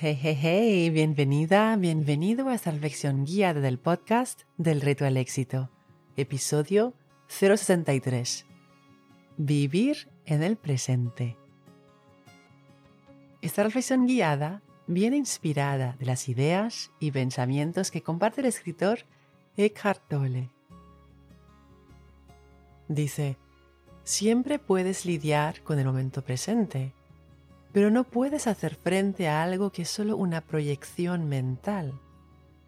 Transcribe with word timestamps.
Hey, 0.00 0.16
hey, 0.22 0.38
hey, 0.40 0.90
bienvenida, 0.90 1.74
bienvenido 1.74 2.48
a 2.48 2.54
esta 2.54 2.70
reflexión 2.70 3.24
guiada 3.24 3.60
del 3.60 3.80
podcast 3.80 4.42
del 4.56 4.80
reto 4.80 5.04
al 5.04 5.16
éxito, 5.16 5.70
episodio 6.16 6.94
063. 7.26 8.46
Vivir 9.38 10.08
en 10.24 10.44
el 10.44 10.56
presente. 10.56 11.36
Esta 13.42 13.64
reflexión 13.64 14.06
guiada 14.06 14.62
viene 14.86 15.16
inspirada 15.16 15.96
de 15.98 16.06
las 16.06 16.28
ideas 16.28 16.92
y 17.00 17.10
pensamientos 17.10 17.90
que 17.90 18.04
comparte 18.04 18.42
el 18.42 18.46
escritor 18.46 19.00
Eckhart 19.56 20.06
Tolle. 20.06 20.48
Dice, 22.86 23.36
siempre 24.04 24.60
puedes 24.60 25.04
lidiar 25.04 25.60
con 25.64 25.80
el 25.80 25.86
momento 25.86 26.22
presente 26.22 26.94
pero 27.72 27.90
no 27.90 28.04
puedes 28.04 28.46
hacer 28.46 28.74
frente 28.74 29.28
a 29.28 29.42
algo 29.42 29.70
que 29.70 29.82
es 29.82 29.88
solo 29.88 30.16
una 30.16 30.40
proyección 30.40 31.28
mental. 31.28 32.00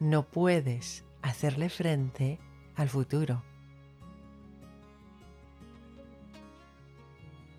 No 0.00 0.24
puedes 0.24 1.04
hacerle 1.22 1.68
frente 1.68 2.38
al 2.74 2.88
futuro. 2.88 3.42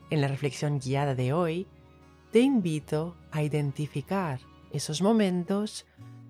En 0.09 0.21
la 0.21 0.27
reflexión 0.27 0.79
guiada 0.79 1.13
de 1.15 1.33
hoy, 1.33 1.67
te 2.31 2.39
invito 2.39 3.15
a 3.31 3.43
identificar 3.43 4.39
esos 4.71 5.01
momentos 5.01 5.85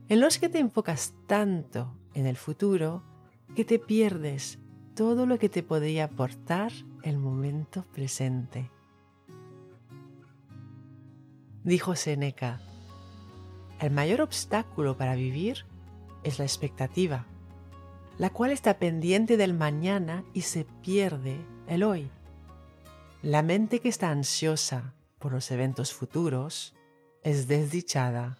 en 0.09 0.19
los 0.19 0.37
que 0.37 0.49
te 0.49 0.59
enfocas 0.59 1.13
tanto 1.27 1.93
en 2.13 2.25
el 2.25 2.35
futuro 2.35 3.03
que 3.55 3.65
te 3.65 3.79
pierdes 3.79 4.59
todo 4.95 5.25
lo 5.25 5.39
que 5.39 5.49
te 5.49 5.63
podría 5.63 6.05
aportar 6.05 6.71
el 7.03 7.17
momento 7.17 7.85
presente. 7.93 8.69
Dijo 11.69 11.95
Seneca, 11.95 12.59
el 13.79 13.91
mayor 13.91 14.21
obstáculo 14.21 14.97
para 14.97 15.13
vivir 15.13 15.67
es 16.23 16.39
la 16.39 16.45
expectativa, 16.45 17.27
la 18.17 18.31
cual 18.31 18.49
está 18.49 18.79
pendiente 18.79 19.37
del 19.37 19.53
mañana 19.53 20.23
y 20.33 20.41
se 20.41 20.65
pierde 20.65 21.45
el 21.67 21.83
hoy. 21.83 22.09
La 23.21 23.43
mente 23.43 23.81
que 23.81 23.89
está 23.89 24.09
ansiosa 24.09 24.95
por 25.19 25.31
los 25.31 25.51
eventos 25.51 25.93
futuros 25.93 26.73
es 27.21 27.47
desdichada. 27.47 28.39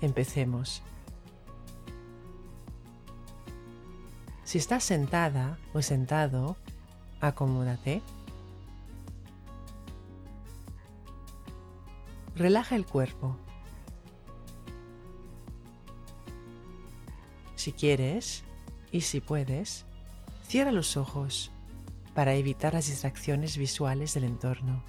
Empecemos. 0.00 0.82
Si 4.42 4.58
estás 4.58 4.82
sentada 4.82 5.60
o 5.72 5.82
sentado, 5.82 6.56
Acomódate. 7.20 8.02
Relaja 12.34 12.76
el 12.76 12.84
cuerpo. 12.84 13.36
Si 17.54 17.72
quieres 17.72 18.44
y 18.92 19.00
si 19.00 19.20
puedes, 19.20 19.86
cierra 20.46 20.70
los 20.70 20.96
ojos 20.96 21.50
para 22.14 22.34
evitar 22.34 22.74
las 22.74 22.86
distracciones 22.86 23.56
visuales 23.56 24.14
del 24.14 24.24
entorno. 24.24 24.82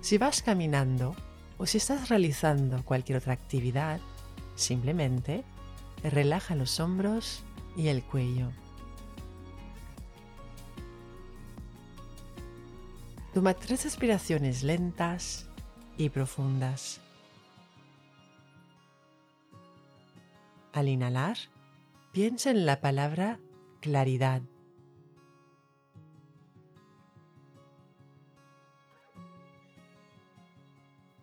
Si 0.00 0.18
vas 0.18 0.40
caminando 0.40 1.16
o 1.58 1.66
si 1.66 1.78
estás 1.78 2.08
realizando 2.08 2.84
cualquier 2.84 3.18
otra 3.18 3.32
actividad, 3.32 4.00
simplemente 4.54 5.44
relaja 6.04 6.54
los 6.54 6.78
hombros 6.78 7.42
y 7.76 7.88
el 7.88 8.02
cuello. 8.02 8.50
Toma 13.34 13.52
tres 13.52 13.84
respiraciones 13.84 14.62
lentas 14.62 15.48
y 15.98 16.08
profundas. 16.08 17.00
Al 20.72 20.88
inhalar, 20.88 21.36
piensa 22.12 22.50
en 22.50 22.64
la 22.64 22.80
palabra 22.80 23.38
claridad. 23.80 24.40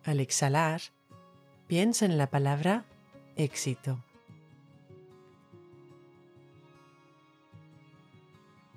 Al 0.04 0.20
exhalar, 0.20 0.82
piensa 1.66 2.04
en 2.04 2.18
la 2.18 2.30
palabra 2.30 2.84
éxito. 3.36 3.98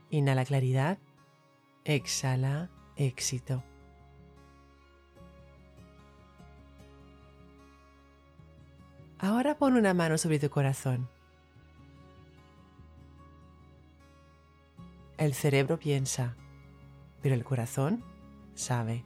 Inhala 0.10 0.46
claridad, 0.46 0.98
exhala 1.86 2.70
éxito. 2.96 3.64
Ahora 9.20 9.58
pon 9.58 9.74
una 9.76 9.94
mano 9.94 10.18
sobre 10.18 10.40
tu 10.40 10.50
corazón. 10.50 11.10
El 15.18 15.34
cerebro 15.34 15.80
piensa, 15.80 16.36
pero 17.22 17.34
el 17.34 17.44
corazón 17.44 18.04
sabe. 18.54 19.04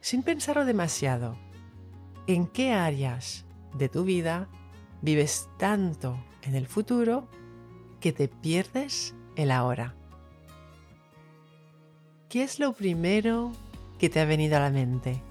Sin 0.00 0.22
pensarlo 0.22 0.66
demasiado, 0.66 1.38
en 2.26 2.46
qué 2.46 2.72
áreas 2.72 3.44
de 3.74 3.88
tu 3.88 4.04
vida 4.04 4.48
vives 5.00 5.48
tanto 5.58 6.16
en 6.42 6.54
el 6.54 6.66
futuro 6.66 7.28
que 8.00 8.12
te 8.12 8.28
pierdes 8.28 9.14
el 9.36 9.50
ahora. 9.50 9.94
¿Qué 12.28 12.42
es 12.42 12.58
lo 12.58 12.72
primero 12.72 13.52
que 13.98 14.08
te 14.08 14.20
ha 14.20 14.24
venido 14.24 14.56
a 14.56 14.60
la 14.60 14.70
mente? 14.70 15.22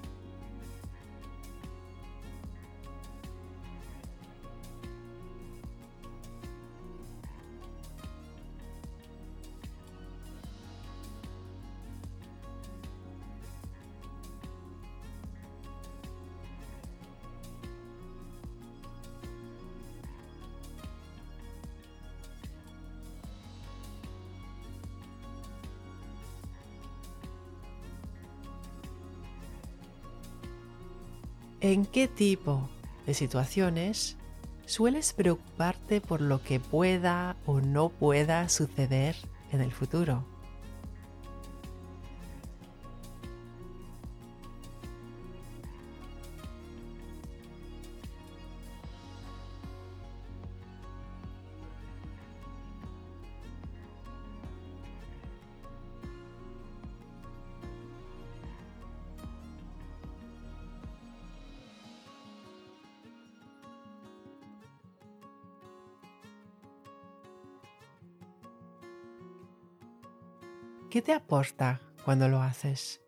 ¿En 31.62 31.86
qué 31.86 32.08
tipo 32.08 32.68
de 33.06 33.14
situaciones 33.14 34.16
sueles 34.66 35.12
preocuparte 35.12 36.00
por 36.00 36.20
lo 36.20 36.42
que 36.42 36.58
pueda 36.58 37.36
o 37.46 37.60
no 37.60 37.88
pueda 37.88 38.48
suceder 38.48 39.14
en 39.52 39.60
el 39.60 39.70
futuro? 39.70 40.31
¿Qué 70.92 71.00
te 71.00 71.14
aporta 71.14 71.80
cuando 72.04 72.28
lo 72.28 72.42
haces? 72.42 73.00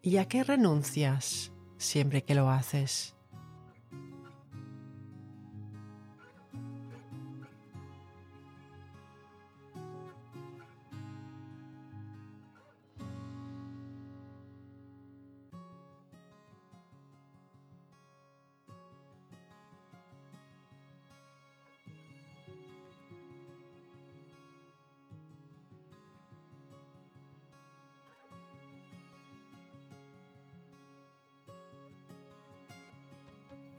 ¿Y 0.00 0.18
a 0.18 0.28
qué 0.28 0.44
renuncias 0.44 1.50
siempre 1.76 2.22
que 2.22 2.36
lo 2.36 2.50
haces? 2.50 3.16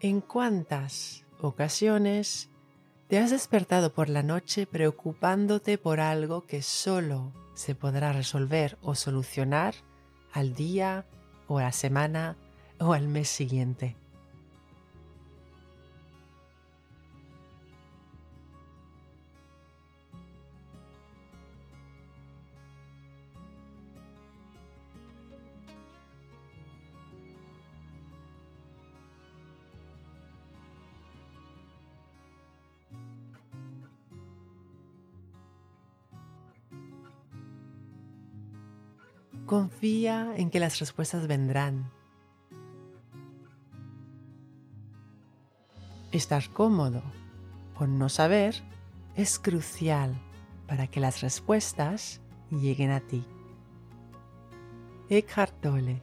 ¿En 0.03 0.19
cuántas 0.19 1.23
ocasiones 1.39 2.49
te 3.07 3.19
has 3.19 3.31
despertado 3.31 3.93
por 3.93 4.09
la 4.09 4.21
noche 4.21 4.67
preocupándote 4.67 5.77
por 5.77 6.01
algo 6.01 6.45
que 6.45 6.61
solo 6.61 7.31
se 7.53 7.73
podrá 7.73 8.11
resolver 8.11 8.77
o 8.81 8.95
solucionar 8.95 9.75
al 10.33 10.55
día 10.55 11.05
o 11.47 11.59
a 11.59 11.63
la 11.63 11.71
semana 11.71 12.35
o 12.81 12.91
al 12.91 13.07
mes 13.07 13.29
siguiente? 13.29 13.95
Confía 39.45 40.33
en 40.37 40.49
que 40.49 40.59
las 40.59 40.79
respuestas 40.79 41.27
vendrán. 41.27 41.91
Estar 46.11 46.49
cómodo 46.49 47.03
con 47.75 47.99
no 47.99 48.07
saber 48.07 48.55
es 49.15 49.39
crucial 49.39 50.15
para 50.67 50.87
que 50.87 50.99
las 50.99 51.21
respuestas 51.21 52.21
lleguen 52.51 52.91
a 52.91 53.01
ti. 53.01 53.25
Eckhart 55.09 55.59
Tolle 55.59 56.01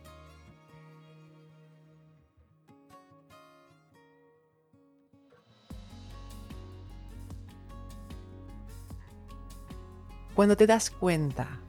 Cuando 10.34 10.56
te 10.56 10.66
das 10.66 10.90
cuenta 10.90 11.60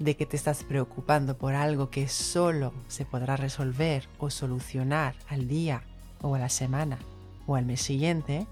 de 0.00 0.16
que 0.16 0.24
te 0.24 0.36
estás 0.36 0.64
preocupando 0.64 1.36
por 1.36 1.54
algo 1.54 1.90
que 1.90 2.08
solo 2.08 2.72
se 2.88 3.04
podrá 3.04 3.36
resolver 3.36 4.08
o 4.18 4.30
solucionar 4.30 5.14
al 5.28 5.46
día 5.46 5.82
o 6.22 6.34
a 6.34 6.38
la 6.38 6.48
semana 6.48 6.98
o 7.46 7.54
al 7.54 7.66
mes 7.66 7.82
siguiente, 7.82 8.46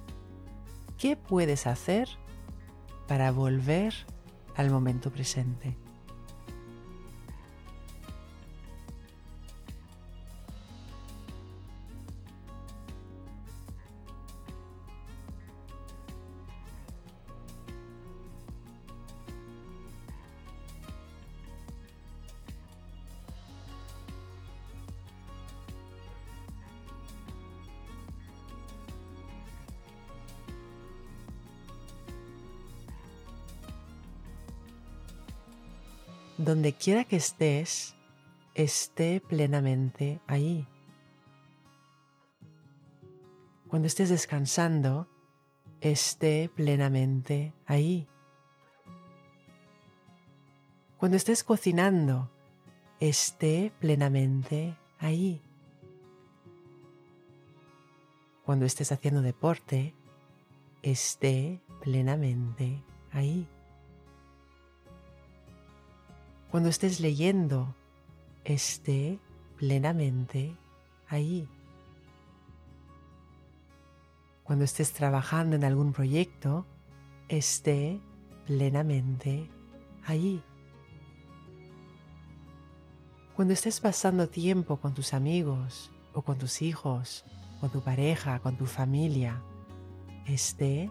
¿qué 0.99 1.17
puedes 1.17 1.67
hacer 1.67 2.07
para 3.07 3.33
volver 3.33 3.95
al 4.57 4.71
momento 4.71 5.11
presente? 5.11 5.75
Donde 36.39 36.73
quiera 36.73 37.05
que 37.05 37.17
estés, 37.17 37.95
esté 38.55 39.21
plenamente 39.21 40.21
ahí. 40.27 40.67
Cuando 43.69 43.87
estés 43.87 44.09
descansando, 44.09 45.09
esté 45.81 46.49
plenamente 46.55 47.53
ahí. 47.67 48.09
Cuando 50.97 51.17
estés 51.17 51.45
cocinando, 51.45 52.31
esté 53.01 53.73
plenamente 53.79 54.77
ahí. 54.99 55.43
Cuando 58.45 58.65
estés 58.65 58.91
haciendo 58.91 59.23
deporte, 59.23 59.95
esté 60.83 61.61
plenamente 61.83 62.83
ahí. 63.13 63.47
Cuando 66.51 66.71
estés 66.71 67.01
leyendo, 67.01 67.75
esté 68.45 69.19
plenamente 69.57 70.57
ahí. 71.09 71.47
Cuando 74.45 74.65
estés 74.65 74.95
trabajando 74.95 75.57
en 75.57 75.65
algún 75.65 75.93
proyecto, 75.93 76.65
esté 77.29 78.01
plenamente 78.47 79.51
allí. 80.07 80.43
Cuando 83.37 83.53
estés 83.53 83.79
pasando 83.81 84.29
tiempo 84.29 84.79
con 84.79 84.95
tus 84.95 85.13
amigos 85.13 85.93
o 86.15 86.23
con 86.23 86.39
tus 86.39 86.63
hijos, 86.63 87.27
con 87.61 87.71
tu 87.71 87.83
pareja, 87.83 88.41
con 88.41 88.57
tu 88.57 88.65
familia, 88.65 89.43
esté 90.27 90.91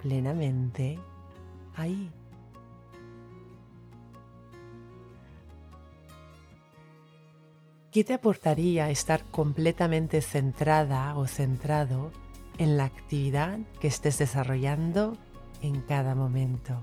plenamente 0.00 1.00
ahí. 1.74 2.12
¿Qué 7.94 8.02
te 8.02 8.14
aportaría 8.14 8.90
estar 8.90 9.22
completamente 9.26 10.20
centrada 10.20 11.16
o 11.16 11.28
centrado 11.28 12.10
en 12.58 12.76
la 12.76 12.86
actividad 12.86 13.60
que 13.80 13.86
estés 13.86 14.18
desarrollando 14.18 15.16
en 15.62 15.80
cada 15.80 16.16
momento? 16.16 16.80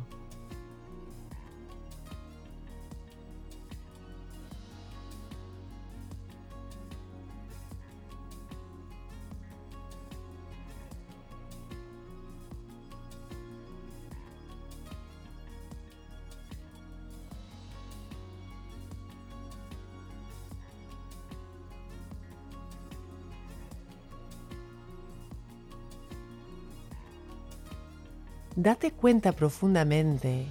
Date 28.62 28.92
cuenta 28.92 29.32
profundamente 29.32 30.46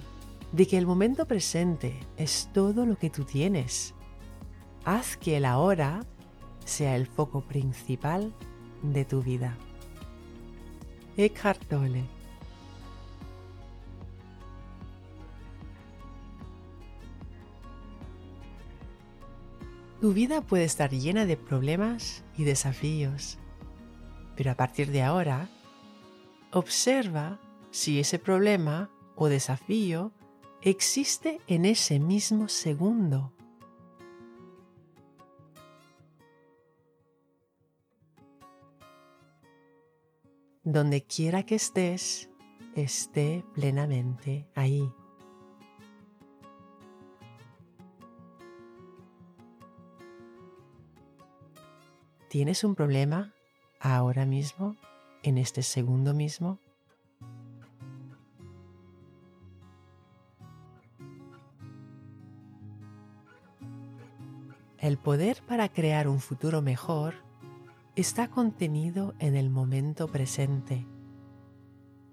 de 0.51 0.67
que 0.67 0.77
el 0.77 0.85
momento 0.85 1.25
presente 1.25 1.97
es 2.17 2.49
todo 2.51 2.85
lo 2.85 2.97
que 2.97 3.09
tú 3.09 3.23
tienes. 3.23 3.95
Haz 4.83 5.15
que 5.15 5.37
el 5.37 5.45
ahora 5.45 6.05
sea 6.65 6.97
el 6.97 7.07
foco 7.07 7.39
principal 7.39 8.33
de 8.81 9.05
tu 9.05 9.23
vida. 9.23 9.57
Eckhart 11.15 11.63
Tolle 11.69 12.03
Tu 20.01 20.11
vida 20.11 20.41
puede 20.41 20.65
estar 20.65 20.89
llena 20.89 21.25
de 21.25 21.37
problemas 21.37 22.25
y 22.37 22.43
desafíos, 22.43 23.37
pero 24.35 24.51
a 24.51 24.55
partir 24.55 24.91
de 24.91 25.01
ahora, 25.01 25.47
observa 26.51 27.39
si 27.71 27.99
ese 27.99 28.19
problema 28.19 28.91
o 29.15 29.27
desafío 29.27 30.11
existe 30.61 31.39
en 31.47 31.65
ese 31.65 31.99
mismo 31.99 32.47
segundo. 32.47 33.33
Donde 40.63 41.03
quiera 41.03 41.43
que 41.43 41.55
estés, 41.55 42.29
esté 42.75 43.43
plenamente 43.53 44.47
ahí. 44.53 44.87
¿Tienes 52.29 52.63
un 52.63 52.75
problema 52.75 53.33
ahora 53.79 54.25
mismo, 54.25 54.77
en 55.23 55.37
este 55.37 55.63
segundo 55.63 56.13
mismo? 56.13 56.59
El 64.81 64.97
poder 64.97 65.43
para 65.47 65.69
crear 65.69 66.07
un 66.07 66.19
futuro 66.19 66.63
mejor 66.63 67.13
está 67.95 68.29
contenido 68.29 69.13
en 69.19 69.35
el 69.35 69.51
momento 69.51 70.07
presente. 70.07 70.87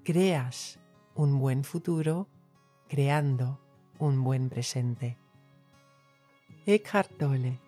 Creas 0.05 0.79
un 1.15 1.39
buen 1.39 1.65
futuro 1.65 2.29
creando 2.87 3.59
un 3.99 4.23
buen 4.23 4.51
presente. 4.51 5.17
Eckhart 6.67 7.11
Tolle 7.17 7.59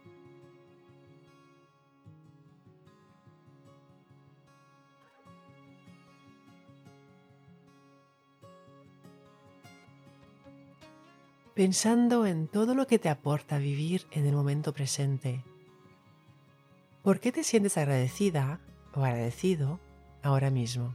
pensando 11.60 12.24
en 12.24 12.48
todo 12.48 12.74
lo 12.74 12.86
que 12.86 12.98
te 12.98 13.10
aporta 13.10 13.58
vivir 13.58 14.06
en 14.12 14.24
el 14.24 14.34
momento 14.34 14.72
presente. 14.72 15.44
¿Por 17.02 17.20
qué 17.20 17.32
te 17.32 17.44
sientes 17.44 17.76
agradecida 17.76 18.60
o 18.94 19.04
agradecido 19.04 19.78
ahora 20.22 20.48
mismo? 20.48 20.94